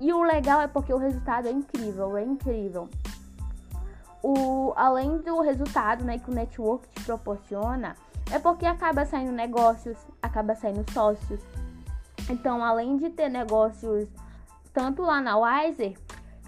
E 0.00 0.12
o 0.12 0.22
legal 0.22 0.62
é 0.62 0.66
porque 0.66 0.92
o 0.92 0.96
resultado 0.96 1.46
é 1.46 1.50
incrível, 1.50 2.16
é 2.16 2.24
incrível. 2.24 2.88
O, 4.22 4.72
além 4.74 5.18
do 5.18 5.40
resultado 5.40 6.04
né, 6.04 6.18
que 6.18 6.30
o 6.30 6.34
network 6.34 6.88
te 6.88 7.04
proporciona, 7.04 7.94
é 8.32 8.38
porque 8.38 8.66
acaba 8.66 9.04
saindo 9.04 9.32
negócios, 9.32 9.96
acaba 10.22 10.54
saindo 10.54 10.84
sócios. 10.92 11.40
Então, 12.28 12.64
além 12.64 12.96
de 12.96 13.10
ter 13.10 13.28
negócios 13.28 14.08
tanto 14.72 15.02
lá 15.02 15.20
na 15.20 15.36
Wiser, 15.36 15.96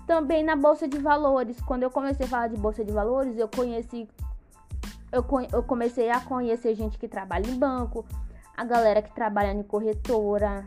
também 0.07 0.45
na 0.45 0.55
Bolsa 0.55 0.87
de 0.87 0.99
Valores. 0.99 1.61
Quando 1.61 1.83
eu 1.83 1.91
comecei 1.91 2.27
a 2.27 2.29
falar 2.29 2.49
de 2.49 2.57
Bolsa 2.57 2.85
de 2.85 2.93
Valores, 2.93 3.37
eu 3.37 3.49
conheci 3.49 4.09
eu, 5.13 5.25
eu 5.53 5.63
comecei 5.63 6.11
a 6.11 6.21
conhecer 6.21 6.75
gente 6.75 6.99
que 6.99 7.07
trabalha 7.07 7.47
em 7.47 7.59
banco, 7.59 8.05
a 8.57 8.65
galera 8.65 9.03
que 9.03 9.15
trabalha 9.15 9.53
em 9.53 9.63
corretora, 9.63 10.67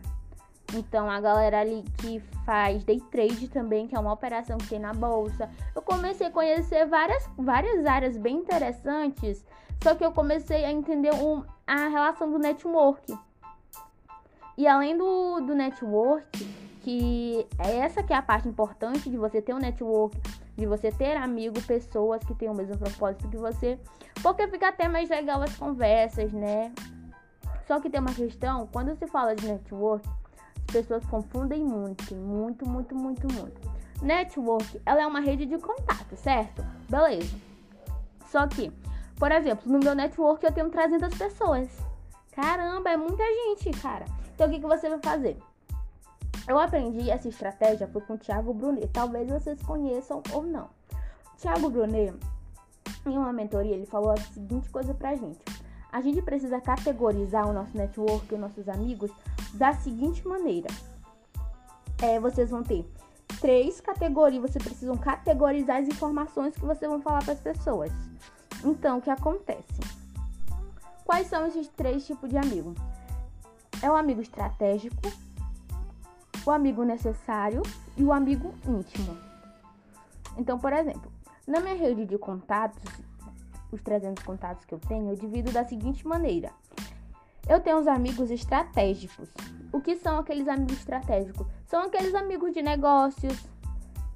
então 0.73 1.09
a 1.09 1.19
galera 1.19 1.59
ali 1.59 1.83
que 1.97 2.19
faz 2.45 2.83
day 2.83 2.99
trade 3.11 3.47
também, 3.47 3.87
que 3.87 3.95
é 3.95 3.99
uma 3.99 4.13
operação 4.13 4.57
que 4.57 4.67
tem 4.67 4.79
na 4.79 4.93
bolsa. 4.93 5.49
Eu 5.75 5.81
comecei 5.81 6.27
a 6.27 6.31
conhecer 6.31 6.85
várias, 6.85 7.29
várias 7.37 7.85
áreas 7.85 8.17
bem 8.17 8.37
interessantes, 8.37 9.45
só 9.81 9.95
que 9.95 10.03
eu 10.03 10.11
comecei 10.11 10.65
a 10.65 10.71
entender 10.71 11.13
um, 11.13 11.43
a 11.65 11.87
relação 11.87 12.29
do 12.29 12.39
network. 12.39 13.17
E 14.57 14.67
além 14.67 14.97
do, 14.97 15.41
do 15.41 15.53
network, 15.53 16.45
que 16.81 17.45
é 17.59 17.77
essa 17.77 18.01
que 18.01 18.13
é 18.13 18.15
a 18.15 18.21
parte 18.21 18.47
importante 18.47 19.09
de 19.09 19.17
você 19.17 19.41
ter 19.41 19.53
um 19.53 19.59
network, 19.59 20.17
de 20.55 20.65
você 20.65 20.91
ter 20.91 21.17
amigo, 21.17 21.61
pessoas 21.63 22.23
que 22.23 22.33
têm 22.33 22.49
o 22.49 22.53
mesmo 22.53 22.77
propósito 22.77 23.27
que 23.27 23.37
você, 23.37 23.77
porque 24.21 24.47
fica 24.47 24.69
até 24.69 24.87
mais 24.87 25.09
legal 25.09 25.41
as 25.41 25.55
conversas, 25.55 26.31
né? 26.31 26.71
Só 27.67 27.79
que 27.79 27.89
tem 27.89 27.99
uma 27.99 28.13
questão, 28.13 28.67
quando 28.71 28.95
se 28.95 29.07
fala 29.07 29.35
de 29.35 29.47
network, 29.47 30.07
as 30.67 30.73
pessoas 30.73 31.05
confundem 31.05 31.63
muito, 31.63 32.15
muito, 32.15 32.67
muito, 32.67 32.95
muito, 32.95 33.33
muito. 33.33 33.75
Network, 34.01 34.81
ela 34.85 35.01
é 35.01 35.07
uma 35.07 35.19
rede 35.19 35.45
de 35.45 35.57
contato, 35.57 36.15
certo? 36.15 36.65
Beleza. 36.89 37.35
Só 38.29 38.47
que, 38.47 38.71
por 39.17 39.31
exemplo, 39.31 39.71
no 39.71 39.79
meu 39.79 39.95
network 39.95 40.43
eu 40.43 40.51
tenho 40.51 40.69
300 40.69 41.17
pessoas. 41.17 41.69
Caramba, 42.31 42.89
é 42.89 42.97
muita 42.97 43.23
gente, 43.23 43.71
cara. 43.79 44.05
Então 44.33 44.47
o 44.47 44.51
que, 44.51 44.59
que 44.59 44.67
você 44.67 44.89
vai 44.89 44.99
fazer? 45.01 45.37
Eu 46.47 46.59
aprendi 46.59 47.09
essa 47.09 47.27
estratégia 47.27 47.87
foi 47.87 48.01
com 48.01 48.13
o 48.13 48.17
Thiago 48.17 48.53
Brunet. 48.53 48.87
Talvez 48.91 49.29
vocês 49.29 49.61
conheçam 49.61 50.21
ou 50.33 50.43
não. 50.43 50.69
Thiago 51.37 51.69
Brunet, 51.69 52.13
em 53.05 53.17
uma 53.17 53.31
mentoria, 53.31 53.73
ele 53.73 53.85
falou 53.85 54.11
a 54.11 54.17
seguinte 54.17 54.69
coisa 54.69 54.93
pra 54.93 55.15
gente. 55.15 55.39
A 55.91 56.01
gente 56.01 56.21
precisa 56.21 56.59
categorizar 56.59 57.47
o 57.47 57.53
nosso 57.53 57.75
network, 57.75 58.33
os 58.33 58.39
nossos 58.39 58.67
amigos, 58.67 59.09
da 59.55 59.73
seguinte 59.73 60.27
maneira. 60.27 60.67
É, 62.01 62.19
vocês 62.19 62.49
vão 62.49 62.61
ter 62.61 62.85
três 63.39 63.81
categorias, 63.81 64.41
vocês 64.41 64.63
precisam 64.63 64.97
categorizar 64.97 65.77
as 65.77 65.87
informações 65.87 66.53
que 66.55 66.65
vocês 66.65 66.89
vão 66.89 67.01
falar 67.01 67.23
para 67.23 67.33
as 67.33 67.39
pessoas. 67.39 67.91
Então, 68.63 68.97
o 68.97 69.01
que 69.01 69.09
acontece? 69.09 69.79
Quais 71.05 71.27
são 71.27 71.45
esses 71.45 71.67
três 71.69 72.05
tipos 72.05 72.29
de 72.29 72.37
amigo? 72.37 72.73
É 73.81 73.89
o 73.89 73.95
amigo 73.95 74.21
estratégico, 74.21 75.01
o 76.45 76.51
amigo 76.51 76.83
necessário 76.83 77.61
e 77.97 78.03
o 78.03 78.11
amigo 78.11 78.53
íntimo. 78.67 79.17
Então, 80.37 80.59
por 80.59 80.73
exemplo, 80.73 81.11
na 81.47 81.59
minha 81.59 81.75
rede 81.75 82.05
de 82.05 82.17
contatos, 82.17 82.83
os 83.71 83.81
300 83.81 84.23
contatos 84.23 84.65
que 84.65 84.73
eu 84.73 84.79
tenho, 84.79 85.11
eu 85.11 85.15
divido 85.15 85.51
da 85.51 85.65
seguinte 85.65 86.07
maneira. 86.07 86.51
Eu 87.47 87.59
tenho 87.59 87.77
os 87.77 87.87
amigos 87.87 88.31
estratégicos. 88.31 89.29
O 89.71 89.79
que 89.79 89.95
são 89.97 90.17
aqueles 90.17 90.47
amigos 90.47 90.77
estratégicos? 90.77 91.45
São 91.67 91.83
aqueles 91.83 92.15
amigos 92.15 92.53
de 92.53 92.61
negócios, 92.61 93.37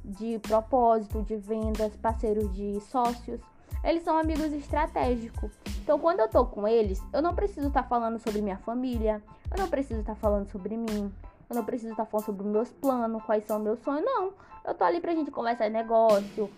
de 0.03 0.39
propósito, 0.39 1.21
de 1.21 1.35
vendas, 1.35 1.95
parceiros 1.97 2.51
de 2.55 2.79
sócios. 2.81 3.39
Eles 3.83 4.03
são 4.03 4.17
amigos 4.17 4.51
estratégicos. 4.51 5.51
Então, 5.83 5.99
quando 5.99 6.21
eu 6.21 6.27
tô 6.27 6.45
com 6.45 6.67
eles, 6.67 7.01
eu 7.13 7.21
não 7.21 7.35
preciso 7.35 7.67
estar 7.67 7.83
tá 7.83 7.89
falando 7.89 8.19
sobre 8.19 8.41
minha 8.41 8.57
família, 8.57 9.21
eu 9.51 9.57
não 9.57 9.69
preciso 9.69 10.01
estar 10.01 10.15
tá 10.15 10.19
falando 10.19 10.47
sobre 10.47 10.75
mim, 10.75 11.11
eu 11.49 11.55
não 11.55 11.63
preciso 11.63 11.91
estar 11.91 12.05
falando 12.05 12.25
sobre 12.25 12.47
meus 12.47 12.69
planos, 12.69 13.23
quais 13.23 13.45
são 13.45 13.59
meus 13.59 13.79
sonhos. 13.79 14.03
Não. 14.03 14.33
Eu 14.65 14.73
tô 14.73 14.83
ali 14.83 14.99
pra 14.99 15.13
gente 15.13 15.31
conversar 15.31 15.69
negócio, 15.69 16.49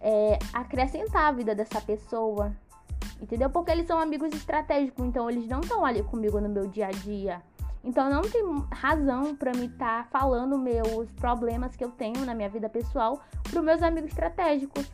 é, 0.00 0.38
acrescentar 0.52 1.24
a 1.24 1.32
vida 1.32 1.54
dessa 1.54 1.80
pessoa. 1.80 2.52
Entendeu? 3.20 3.50
Porque 3.50 3.70
eles 3.70 3.86
são 3.86 4.00
amigos 4.00 4.32
estratégicos, 4.32 5.04
então 5.04 5.28
eles 5.28 5.46
não 5.46 5.60
estão 5.60 5.84
ali 5.84 6.02
comigo 6.02 6.40
no 6.40 6.48
meu 6.48 6.66
dia 6.66 6.86
a 6.86 6.90
dia. 6.90 7.42
Então 7.82 8.10
não 8.10 8.22
tem 8.22 8.42
razão 8.70 9.34
para 9.34 9.52
me 9.52 9.66
estar 9.66 10.04
tá 10.04 10.08
falando 10.10 10.58
meus 10.58 11.10
problemas 11.12 11.76
que 11.76 11.84
eu 11.84 11.90
tenho 11.90 12.24
na 12.24 12.34
minha 12.34 12.48
vida 12.48 12.68
pessoal 12.68 13.20
para 13.50 13.62
meus 13.62 13.82
amigos 13.82 14.10
estratégicos. 14.10 14.90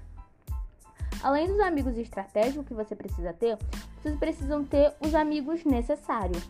Além 1.23 1.49
dos 1.49 1.61
amigos 1.61 1.97
estratégicos 1.97 2.67
que 2.67 2.75
você 2.75 2.95
precisa 2.95 3.33
ter, 3.33 3.59
vocês 4.01 4.17
precisam 4.17 4.65
ter 4.65 4.95
os 5.01 5.15
amigos 5.15 5.65
necessários. 5.65 6.49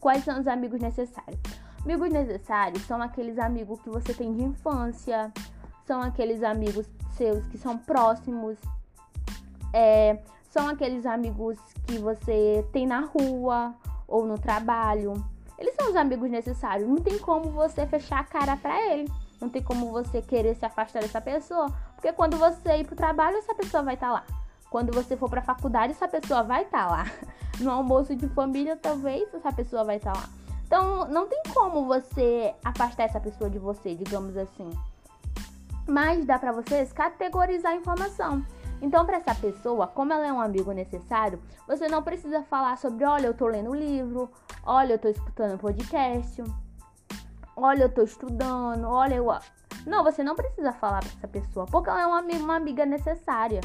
Quais 0.00 0.24
são 0.24 0.40
os 0.40 0.46
amigos 0.46 0.80
necessários? 0.80 1.40
Amigos 1.84 2.10
necessários 2.10 2.82
são 2.84 3.02
aqueles 3.02 3.38
amigos 3.38 3.80
que 3.80 3.90
você 3.90 4.14
tem 4.14 4.32
de 4.32 4.42
infância, 4.42 5.32
são 5.86 6.00
aqueles 6.00 6.42
amigos 6.42 6.86
seus 7.16 7.46
que 7.46 7.58
são 7.58 7.76
próximos, 7.76 8.56
é, 9.72 10.18
são 10.56 10.68
aqueles 10.68 11.04
amigos 11.04 11.58
que 11.86 11.98
você 11.98 12.66
tem 12.72 12.86
na 12.86 13.00
rua 13.00 13.74
ou 14.08 14.24
no 14.24 14.38
trabalho. 14.38 15.12
Eles 15.58 15.74
são 15.74 15.90
os 15.90 15.96
amigos 15.96 16.30
necessários. 16.30 16.88
Não 16.88 16.96
tem 16.96 17.18
como 17.18 17.50
você 17.50 17.86
fechar 17.86 18.20
a 18.20 18.24
cara 18.24 18.56
para 18.56 18.80
ele. 18.90 19.12
Não 19.38 19.50
tem 19.50 19.62
como 19.62 19.90
você 19.90 20.22
querer 20.22 20.56
se 20.56 20.64
afastar 20.64 21.02
dessa 21.02 21.20
pessoa, 21.20 21.70
porque 21.94 22.10
quando 22.10 22.38
você 22.38 22.78
ir 22.78 22.86
pro 22.86 22.96
trabalho, 22.96 23.36
essa 23.36 23.54
pessoa 23.54 23.82
vai 23.82 23.94
estar 23.94 24.06
tá 24.06 24.12
lá. 24.14 24.24
Quando 24.70 24.94
você 24.94 25.14
for 25.14 25.28
pra 25.28 25.42
faculdade, 25.42 25.92
essa 25.92 26.08
pessoa 26.08 26.42
vai 26.42 26.62
estar 26.62 26.86
tá 26.86 26.90
lá. 26.90 27.06
No 27.60 27.70
almoço 27.70 28.14
de 28.14 28.28
família, 28.28 28.76
talvez 28.76 29.32
essa 29.32 29.50
pessoa 29.50 29.82
vai 29.82 29.96
estar 29.96 30.12
tá 30.12 30.20
lá. 30.20 30.28
Então, 30.66 31.08
não 31.08 31.26
tem 31.26 31.42
como 31.54 31.86
você 31.86 32.54
afastar 32.62 33.04
essa 33.04 33.20
pessoa 33.20 33.48
de 33.48 33.58
você, 33.58 33.94
digamos 33.94 34.36
assim. 34.36 34.70
Mas 35.86 36.26
dá 36.26 36.38
para 36.38 36.52
vocês 36.52 36.92
categorizar 36.92 37.72
a 37.72 37.76
informação. 37.76 38.44
Então, 38.80 39.06
para 39.06 39.16
essa 39.16 39.34
pessoa, 39.34 39.86
como 39.86 40.12
ela 40.12 40.26
é 40.26 40.32
um 40.32 40.40
amigo 40.40 40.70
necessário, 40.72 41.40
você 41.66 41.88
não 41.88 42.02
precisa 42.02 42.42
falar 42.42 42.76
sobre, 42.76 43.04
olha, 43.04 43.26
eu 43.26 43.34
tô 43.34 43.46
lendo 43.46 43.74
livro, 43.74 44.30
olha, 44.64 44.94
eu 44.94 44.98
tô 44.98 45.08
escutando 45.08 45.58
podcast, 45.58 46.44
olha, 47.56 47.84
eu 47.84 47.92
tô 47.92 48.02
estudando, 48.02 48.86
olha, 48.86 49.14
eu. 49.14 49.26
Não, 49.86 50.04
você 50.04 50.22
não 50.22 50.34
precisa 50.34 50.72
falar 50.72 51.00
para 51.00 51.12
essa 51.16 51.28
pessoa, 51.28 51.64
porque 51.66 51.88
ela 51.88 52.02
é 52.02 52.06
uma, 52.06 52.20
uma 52.20 52.56
amiga 52.56 52.84
necessária. 52.84 53.60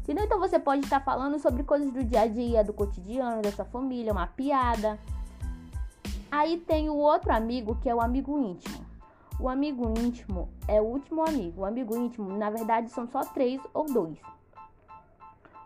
Entendeu? 0.00 0.24
Então 0.24 0.38
você 0.38 0.58
pode 0.58 0.84
estar 0.84 1.00
falando 1.00 1.38
sobre 1.38 1.64
coisas 1.64 1.92
do 1.92 2.02
dia 2.04 2.22
a 2.22 2.26
dia, 2.26 2.62
do 2.62 2.72
cotidiano, 2.72 3.42
da 3.42 3.50
sua 3.50 3.64
família, 3.64 4.12
uma 4.12 4.26
piada. 4.26 4.98
Aí 6.30 6.58
tem 6.58 6.88
o 6.88 6.96
outro 6.96 7.32
amigo 7.32 7.76
que 7.76 7.88
é 7.88 7.94
o 7.94 8.00
amigo 8.00 8.38
íntimo. 8.38 8.86
O 9.38 9.48
amigo 9.48 9.92
íntimo 9.98 10.48
é 10.66 10.80
o 10.80 10.84
último 10.84 11.22
amigo. 11.22 11.62
O 11.62 11.64
amigo 11.64 11.96
íntimo, 11.96 12.36
na 12.38 12.50
verdade, 12.50 12.88
são 12.90 13.06
só 13.08 13.20
três 13.20 13.60
ou 13.74 13.86
dois. 13.86 14.18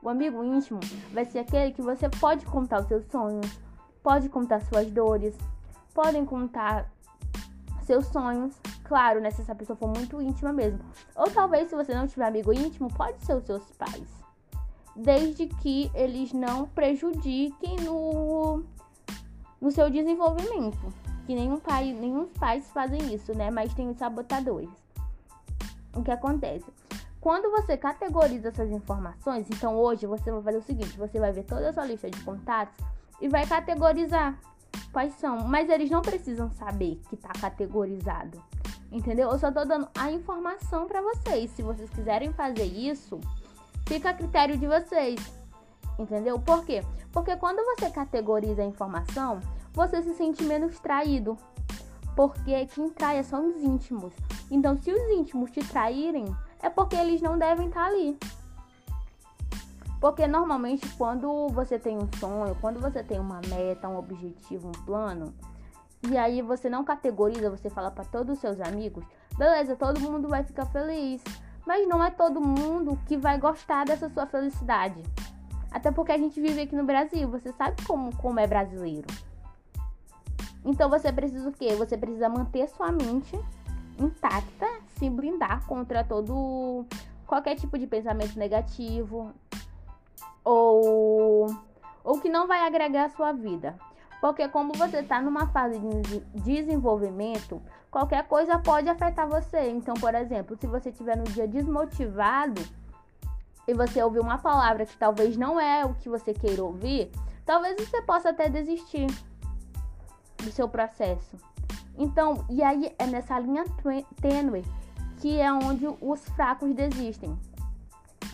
O 0.02 0.08
amigo 0.08 0.42
íntimo 0.42 0.80
vai 1.12 1.24
ser 1.24 1.40
aquele 1.40 1.72
que 1.72 1.82
você 1.82 2.08
pode 2.08 2.46
contar 2.46 2.80
os 2.80 2.86
seus 2.86 3.04
sonhos, 3.06 3.58
pode 4.02 4.28
contar 4.28 4.60
suas 4.62 4.90
dores, 4.90 5.36
podem 5.94 6.24
contar 6.24 6.90
seus 7.82 8.06
sonhos. 8.06 8.54
Claro, 8.84 9.20
né, 9.20 9.30
se 9.30 9.42
essa 9.42 9.54
pessoa 9.54 9.76
for 9.76 9.88
muito 9.88 10.20
íntima 10.20 10.52
mesmo. 10.52 10.80
Ou 11.14 11.30
talvez, 11.30 11.68
se 11.68 11.76
você 11.76 11.94
não 11.94 12.06
tiver 12.06 12.26
amigo 12.26 12.52
íntimo, 12.52 12.88
pode 12.92 13.24
ser 13.24 13.34
os 13.34 13.44
seus 13.44 13.62
pais. 13.72 14.08
Desde 14.96 15.46
que 15.46 15.90
eles 15.94 16.32
não 16.32 16.66
prejudiquem 16.66 17.76
no 17.80 18.64
no 19.60 19.70
seu 19.70 19.90
desenvolvimento. 19.90 20.92
Que 21.26 21.34
nenhum 21.34 21.60
pai, 21.60 21.92
nenhum 21.92 22.26
pais 22.26 22.68
fazem 22.70 23.14
isso, 23.14 23.36
né? 23.36 23.50
Mas 23.50 23.74
tem 23.74 23.88
os 23.88 23.98
sabotadores. 23.98 24.70
O 25.94 26.02
que 26.02 26.10
acontece? 26.10 26.66
Quando 27.20 27.50
você 27.50 27.76
categoriza 27.76 28.48
essas 28.48 28.70
informações, 28.70 29.46
então 29.50 29.76
hoje 29.76 30.06
você 30.06 30.32
vai 30.32 30.42
fazer 30.42 30.58
o 30.58 30.62
seguinte: 30.62 30.96
você 30.96 31.20
vai 31.20 31.32
ver 31.32 31.44
toda 31.44 31.68
a 31.68 31.72
sua 31.72 31.84
lista 31.84 32.10
de 32.10 32.18
contatos 32.24 32.74
e 33.20 33.28
vai 33.28 33.46
categorizar 33.46 34.38
quais 34.90 35.12
são. 35.14 35.40
Mas 35.46 35.68
eles 35.68 35.90
não 35.90 36.00
precisam 36.00 36.50
saber 36.52 36.98
que 37.08 37.14
está 37.14 37.28
categorizado. 37.28 38.42
Entendeu? 38.90 39.30
Eu 39.30 39.38
só 39.38 39.52
tô 39.52 39.64
dando 39.64 39.86
a 39.96 40.10
informação 40.10 40.86
para 40.86 41.02
vocês. 41.02 41.50
Se 41.50 41.62
vocês 41.62 41.90
quiserem 41.90 42.32
fazer 42.32 42.64
isso, 42.64 43.20
fica 43.86 44.10
a 44.10 44.14
critério 44.14 44.56
de 44.56 44.66
vocês. 44.66 45.20
Entendeu? 45.98 46.38
Por 46.40 46.64
quê? 46.64 46.82
Porque 47.12 47.36
quando 47.36 47.62
você 47.66 47.90
categoriza 47.90 48.62
a 48.62 48.66
informação, 48.66 49.40
você 49.74 50.02
se 50.02 50.14
sente 50.14 50.42
menos 50.42 50.80
traído. 50.80 51.36
Porque 52.16 52.66
quem 52.66 52.88
trai 52.90 53.22
são 53.22 53.48
os 53.48 53.62
íntimos. 53.62 54.12
Então, 54.50 54.76
se 54.76 54.90
os 54.92 55.10
íntimos 55.10 55.50
te 55.50 55.60
traírem, 55.60 56.24
é 56.62 56.68
porque 56.68 56.96
eles 56.96 57.20
não 57.20 57.38
devem 57.38 57.68
estar 57.68 57.86
ali. 57.86 58.18
Porque 60.00 60.26
normalmente 60.26 60.88
quando 60.96 61.48
você 61.48 61.78
tem 61.78 61.98
um 61.98 62.08
sonho, 62.18 62.56
quando 62.60 62.80
você 62.80 63.02
tem 63.02 63.20
uma 63.20 63.40
meta, 63.48 63.88
um 63.88 63.98
objetivo, 63.98 64.68
um 64.68 64.84
plano, 64.84 65.34
e 66.08 66.16
aí 66.16 66.40
você 66.40 66.70
não 66.70 66.82
categoriza, 66.82 67.50
você 67.50 67.68
fala 67.68 67.90
para 67.90 68.04
todos 68.04 68.34
os 68.34 68.40
seus 68.40 68.60
amigos, 68.60 69.04
beleza, 69.36 69.76
todo 69.76 70.00
mundo 70.00 70.28
vai 70.28 70.42
ficar 70.42 70.64
feliz. 70.66 71.22
Mas 71.66 71.86
não 71.86 72.02
é 72.02 72.10
todo 72.10 72.40
mundo 72.40 72.98
que 73.06 73.18
vai 73.18 73.38
gostar 73.38 73.84
dessa 73.84 74.08
sua 74.08 74.26
felicidade. 74.26 75.02
Até 75.70 75.90
porque 75.90 76.10
a 76.10 76.18
gente 76.18 76.40
vive 76.40 76.62
aqui 76.62 76.74
no 76.74 76.84
Brasil, 76.84 77.28
você 77.28 77.52
sabe 77.52 77.84
como, 77.84 78.16
como 78.16 78.40
é 78.40 78.46
brasileiro. 78.46 79.06
Então 80.64 80.88
você 80.88 81.12
precisa 81.12 81.48
o 81.48 81.52
quê? 81.52 81.74
Você 81.76 81.96
precisa 81.96 82.28
manter 82.28 82.68
sua 82.68 82.90
mente 82.90 83.38
intacta, 83.98 84.66
se 85.00 85.08
blindar 85.08 85.66
contra 85.66 86.04
todo 86.04 86.84
qualquer 87.26 87.56
tipo 87.56 87.78
de 87.78 87.86
pensamento 87.86 88.38
negativo 88.38 89.32
ou 90.44 91.46
ou 92.04 92.20
que 92.20 92.28
não 92.28 92.46
vai 92.46 92.66
agregar 92.66 93.06
a 93.06 93.08
sua 93.08 93.32
vida. 93.32 93.78
Porque 94.20 94.46
como 94.48 94.74
você 94.74 94.98
está 94.98 95.20
numa 95.20 95.46
fase 95.48 95.78
de 95.78 96.20
desenvolvimento, 96.34 97.62
qualquer 97.90 98.26
coisa 98.26 98.58
pode 98.58 98.88
afetar 98.88 99.26
você. 99.26 99.70
Então, 99.70 99.94
por 99.94 100.14
exemplo, 100.14 100.56
se 100.56 100.66
você 100.66 100.90
estiver 100.90 101.16
no 101.16 101.24
dia 101.24 101.48
desmotivado 101.48 102.60
e 103.66 103.72
você 103.72 104.02
ouvir 104.02 104.20
uma 104.20 104.36
palavra 104.36 104.84
que 104.84 104.96
talvez 104.98 105.36
não 105.36 105.58
é 105.58 105.84
o 105.86 105.94
que 105.94 106.08
você 106.08 106.34
queira 106.34 106.62
ouvir, 106.62 107.10
talvez 107.46 107.76
você 107.76 108.02
possa 108.02 108.30
até 108.30 108.48
desistir 108.50 109.06
do 110.38 110.50
seu 110.50 110.68
processo. 110.68 111.36
Então, 111.96 112.44
e 112.50 112.62
aí 112.62 112.94
é 112.98 113.06
nessa 113.06 113.38
linha 113.38 113.64
tênue 114.20 114.64
que 115.20 115.38
é 115.38 115.52
onde 115.52 115.86
os 116.00 116.20
fracos 116.30 116.74
desistem. 116.74 117.38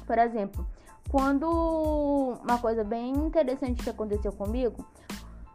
Por 0.06 0.18
exemplo, 0.18 0.66
quando 1.10 1.48
uma 2.42 2.58
coisa 2.58 2.84
bem 2.84 3.12
interessante 3.12 3.82
que 3.82 3.90
aconteceu 3.90 4.32
comigo 4.32 4.84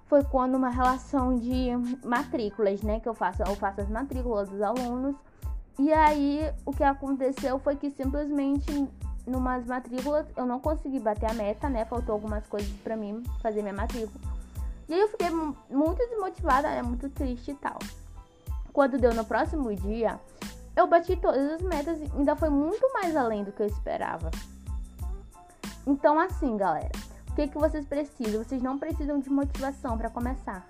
foi 0.07 0.23
quando 0.23 0.55
uma 0.55 0.69
relação 0.69 1.35
de 1.35 1.69
matrículas, 2.03 2.81
né, 2.81 2.99
que 2.99 3.07
eu 3.07 3.13
faço, 3.13 3.41
eu 3.43 3.55
faço 3.55 3.81
as 3.81 3.89
matrículas 3.89 4.49
dos 4.49 4.61
alunos. 4.61 5.15
E 5.79 5.91
aí 5.93 6.53
o 6.65 6.73
que 6.73 6.83
aconteceu 6.83 7.57
foi 7.59 7.77
que 7.77 7.89
simplesmente 7.89 8.89
numas 9.25 9.65
matrículas 9.65 10.25
eu 10.35 10.45
não 10.45 10.59
consegui 10.59 10.99
bater 10.99 11.31
a 11.31 11.33
meta, 11.33 11.69
né? 11.69 11.85
Faltou 11.85 12.13
algumas 12.13 12.45
coisas 12.47 12.69
para 12.83 12.97
mim 12.97 13.23
fazer 13.41 13.61
minha 13.61 13.73
matrícula. 13.73 14.19
E 14.89 14.93
aí 14.93 14.99
eu 14.99 15.07
fiquei 15.07 15.29
muito 15.29 15.97
desmotivada, 16.09 16.69
né? 16.69 16.81
Muito 16.81 17.09
triste 17.09 17.51
e 17.51 17.55
tal. 17.55 17.79
Quando 18.73 18.97
deu 18.97 19.13
no 19.13 19.23
próximo 19.23 19.73
dia, 19.73 20.19
eu 20.75 20.87
bati 20.87 21.15
todas 21.15 21.51
as 21.51 21.61
metas 21.61 21.99
e 21.99 22.11
ainda 22.17 22.35
foi 22.35 22.49
muito 22.49 22.91
mais 22.93 23.15
além 23.15 23.43
do 23.43 23.51
que 23.51 23.61
eu 23.61 23.67
esperava. 23.67 24.31
Então, 25.85 26.19
assim, 26.19 26.55
galera, 26.57 26.91
o 27.29 27.35
que, 27.35 27.47
que 27.47 27.57
vocês 27.57 27.85
precisam? 27.85 28.43
Vocês 28.43 28.61
não 28.61 28.77
precisam 28.77 29.19
de 29.19 29.29
motivação 29.29 29.97
para 29.97 30.09
começar. 30.09 30.67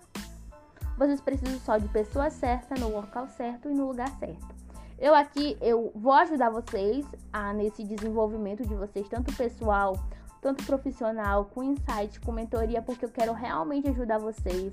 Vocês 0.98 1.20
precisam 1.20 1.60
só 1.60 1.77
de 1.77 1.88
pessoa 1.89 2.29
certa, 2.29 2.75
no 2.75 2.89
local 2.89 3.27
certo 3.27 3.70
e 3.70 3.74
no 3.74 3.88
lugar 3.88 4.10
certo. 4.20 4.62
Eu 5.00 5.15
aqui 5.15 5.58
eu 5.60 5.91
vou 5.96 6.13
ajudar 6.13 6.51
vocês 6.51 7.05
a 7.34 7.51
nesse 7.53 7.84
desenvolvimento 7.84 8.63
de 8.67 8.75
vocês, 8.75 9.10
tanto 9.10 9.36
pessoal, 9.36 9.98
tanto 10.39 10.63
profissional, 10.63 11.46
com 11.46 11.63
insight, 11.63 12.20
com 12.20 12.31
mentoria, 12.31 12.81
porque 12.84 13.05
eu 13.05 13.10
quero 13.10 13.34
realmente 13.34 13.89
ajudar 13.89 14.20
vocês. 14.20 14.72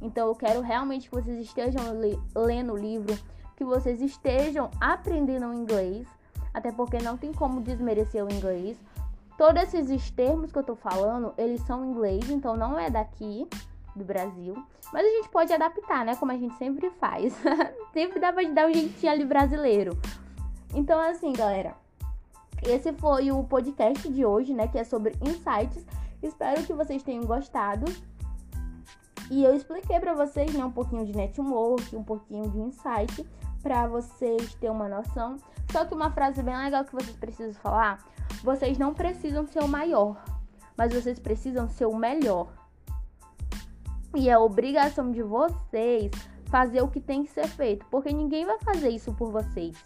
Então 0.00 0.28
eu 0.28 0.34
quero 0.34 0.62
realmente 0.62 1.10
que 1.10 1.14
vocês 1.14 1.38
estejam 1.38 1.82
lendo 2.34 2.72
o 2.72 2.76
livro, 2.78 3.14
que 3.58 3.64
vocês 3.64 4.00
estejam 4.00 4.70
aprendendo 4.80 5.52
inglês, 5.52 6.06
até 6.54 6.70
porque 6.70 6.98
não 6.98 7.18
tem 7.18 7.32
como 7.32 7.60
desmerecer 7.60 8.24
o 8.24 8.32
inglês. 8.32 8.78
Todos 9.36 9.74
esses 9.74 10.10
termos 10.12 10.52
que 10.52 10.58
eu 10.58 10.62
tô 10.62 10.76
falando, 10.76 11.34
eles 11.36 11.60
são 11.62 11.84
inglês, 11.84 12.30
então 12.30 12.56
não 12.56 12.78
é 12.78 12.88
daqui 12.88 13.48
do 13.96 14.04
Brasil. 14.04 14.54
Mas 14.92 15.04
a 15.04 15.08
gente 15.08 15.28
pode 15.28 15.52
adaptar, 15.52 16.04
né? 16.04 16.14
Como 16.14 16.30
a 16.30 16.36
gente 16.36 16.54
sempre 16.54 16.88
faz. 17.00 17.36
sempre 17.92 18.20
dá 18.20 18.32
pra 18.32 18.44
dar 18.44 18.68
um 18.68 18.72
jeitinho 18.72 19.12
ali 19.12 19.24
brasileiro. 19.24 19.98
Então, 20.72 21.00
assim, 21.00 21.32
galera. 21.32 21.74
Esse 22.62 22.92
foi 22.92 23.32
o 23.32 23.42
podcast 23.42 24.08
de 24.08 24.24
hoje, 24.24 24.54
né? 24.54 24.68
Que 24.68 24.78
é 24.78 24.84
sobre 24.84 25.16
insights. 25.20 25.84
Espero 26.22 26.62
que 26.62 26.72
vocês 26.72 27.02
tenham 27.02 27.24
gostado. 27.24 27.84
E 29.30 29.44
eu 29.44 29.54
expliquei 29.54 29.98
para 30.00 30.14
vocês, 30.14 30.52
né, 30.54 30.64
um 30.64 30.70
pouquinho 30.70 31.04
de 31.04 31.14
network, 31.14 31.94
um 31.94 32.02
pouquinho 32.02 32.48
de 32.48 32.58
insight, 32.58 33.26
para 33.62 33.86
vocês 33.86 34.54
terem 34.54 34.74
uma 34.74 34.88
noção. 34.88 35.36
Só 35.70 35.84
que 35.84 35.94
uma 35.94 36.10
frase 36.10 36.42
bem 36.42 36.56
legal 36.56 36.84
que 36.84 36.92
vocês 36.92 37.16
precisam 37.16 37.54
falar 37.54 37.98
vocês 38.42 38.78
não 38.78 38.94
precisam 38.94 39.46
ser 39.46 39.60
o 39.60 39.68
maior, 39.68 40.22
mas 40.76 40.92
vocês 40.92 41.18
precisam 41.18 41.68
ser 41.68 41.86
o 41.86 41.96
melhor. 41.96 42.48
E 44.14 44.28
é 44.28 44.38
obrigação 44.38 45.10
de 45.10 45.22
vocês 45.22 46.10
fazer 46.46 46.82
o 46.82 46.88
que 46.88 47.00
tem 47.00 47.24
que 47.24 47.30
ser 47.30 47.46
feito, 47.46 47.84
porque 47.90 48.12
ninguém 48.12 48.46
vai 48.46 48.58
fazer 48.60 48.90
isso 48.90 49.12
por 49.12 49.30
vocês. 49.30 49.76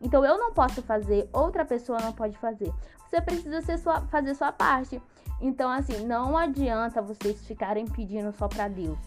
Então 0.00 0.24
eu 0.24 0.38
não 0.38 0.52
posso 0.52 0.82
fazer, 0.82 1.28
outra 1.32 1.64
pessoa 1.64 1.98
não 2.00 2.12
pode 2.12 2.36
fazer. 2.38 2.72
Você 3.08 3.20
precisa 3.20 3.78
sua, 3.78 4.00
fazer 4.02 4.34
sua 4.34 4.52
parte. 4.52 5.00
Então 5.40 5.70
assim, 5.70 6.04
não 6.06 6.36
adianta 6.36 7.02
vocês 7.02 7.44
ficarem 7.46 7.86
pedindo 7.86 8.32
só 8.32 8.48
para 8.48 8.68
Deus. 8.68 8.98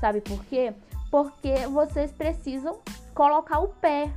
Sabe 0.00 0.20
por 0.20 0.44
quê? 0.46 0.74
Porque 1.10 1.66
vocês 1.68 2.12
precisam 2.12 2.80
colocar 3.16 3.60
o 3.60 3.68
pé, 3.68 4.12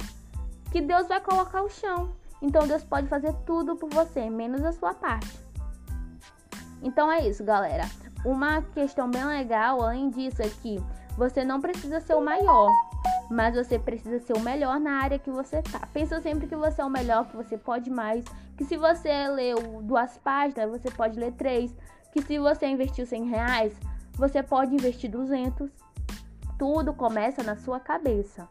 que 0.74 0.82
Deus 0.82 1.08
vai 1.08 1.22
colocar 1.22 1.64
o 1.64 1.70
chão. 1.70 2.12
Então 2.42 2.68
Deus 2.68 2.84
pode 2.84 3.08
fazer 3.08 3.34
tudo 3.46 3.78
por 3.78 3.90
você, 3.90 4.30
menos 4.30 4.64
a 4.64 4.74
sua 4.74 4.94
parte. 4.94 5.40
Então 6.84 7.10
é 7.10 7.26
isso, 7.26 7.44
galera. 7.44 7.86
Uma 8.26 8.62
questão 8.62 9.10
bem 9.10 9.24
legal, 9.24 9.82
além 9.82 10.10
disso, 10.10 10.42
é 10.42 10.50
que 10.50 10.84
você 11.18 11.46
não 11.46 11.62
precisa 11.62 12.02
ser 12.02 12.16
o 12.16 12.22
maior, 12.22 12.70
mas 13.32 13.56
você 13.56 13.80
precisa 13.80 14.20
ser 14.20 14.34
o 14.34 14.42
melhor 14.42 14.78
na 14.82 15.02
área 15.02 15.18
que 15.18 15.32
você 15.32 15.62
tá. 15.62 15.80
Pensa 15.94 16.22
sempre 16.22 16.46
que 16.46 16.56
você 16.56 16.82
é 16.82 16.86
o 16.86 16.90
melhor, 16.90 17.26
que 17.26 17.38
você 17.38 17.58
pode 17.58 17.90
mais, 17.90 18.26
que 18.58 18.66
se 18.66 18.76
você 18.76 19.30
leu 19.30 19.82
duas 19.82 20.18
páginas, 20.18 20.70
você 20.70 20.92
pode 20.92 21.18
ler 21.18 21.32
três, 21.34 21.74
que 22.12 22.22
se 22.22 22.38
você 22.38 22.68
investiu 22.68 23.06
100 23.06 23.30
reais, 23.30 23.74
você 24.14 24.44
pode 24.44 24.74
investir 24.74 25.10
200. 25.10 25.72
Tudo 26.58 26.94
começa 26.94 27.42
na 27.42 27.56
sua 27.56 27.80
cabeça. 27.80 28.46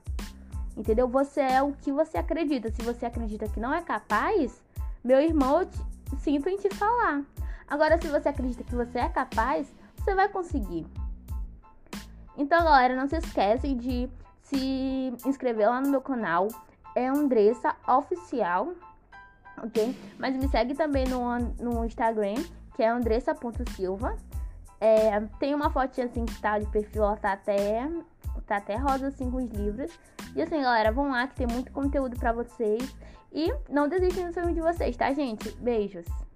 Entendeu? 0.78 1.08
Você 1.08 1.40
é 1.40 1.60
o 1.60 1.72
que 1.72 1.90
você 1.90 2.16
acredita. 2.16 2.70
Se 2.70 2.80
você 2.82 3.04
acredita 3.04 3.48
que 3.48 3.58
não 3.58 3.74
é 3.74 3.82
capaz, 3.82 4.62
meu 5.02 5.20
irmão, 5.20 5.62
eu 5.62 5.66
te, 5.66 5.80
sinto 6.20 6.48
em 6.48 6.56
te 6.56 6.72
falar. 6.72 7.24
Agora, 7.66 8.00
se 8.00 8.06
você 8.06 8.28
acredita 8.28 8.62
que 8.62 8.76
você 8.76 9.00
é 9.00 9.08
capaz, 9.08 9.66
você 9.96 10.14
vai 10.14 10.28
conseguir. 10.28 10.86
Então, 12.36 12.62
galera, 12.62 12.94
não 12.94 13.08
se 13.08 13.16
esquecem 13.16 13.76
de 13.76 14.08
se 14.40 15.12
inscrever 15.26 15.68
lá 15.68 15.80
no 15.80 15.88
meu 15.88 16.00
canal. 16.00 16.46
É 16.94 17.08
Andressa 17.08 17.74
Oficial, 17.88 18.72
ok? 19.60 19.96
Mas 20.16 20.36
me 20.36 20.48
segue 20.48 20.74
também 20.74 21.06
no, 21.08 21.38
no 21.60 21.84
Instagram, 21.84 22.36
que 22.76 22.84
é 22.84 22.88
andressa.silva. 22.88 24.16
É, 24.80 25.20
tem 25.40 25.56
uma 25.56 25.70
fotinha 25.70 26.06
assim 26.06 26.24
que 26.24 26.40
tá 26.40 26.56
de 26.60 26.66
perfil, 26.66 27.02
ela 27.02 27.16
tá 27.16 27.32
até 27.32 27.88
tá 28.42 28.56
até 28.56 28.76
rosa 28.76 29.08
assim 29.08 29.30
com 29.30 29.38
os 29.38 29.50
livros. 29.50 29.90
E 30.34 30.42
assim, 30.42 30.60
galera, 30.60 30.92
vão 30.92 31.10
lá 31.10 31.26
que 31.26 31.36
tem 31.36 31.46
muito 31.46 31.72
conteúdo 31.72 32.18
para 32.18 32.32
vocês. 32.32 32.94
E 33.32 33.52
não 33.68 33.88
desistem 33.88 34.26
do 34.26 34.32
sonho 34.32 34.54
de 34.54 34.60
vocês, 34.60 34.96
tá, 34.96 35.12
gente? 35.12 35.50
Beijos! 35.56 36.27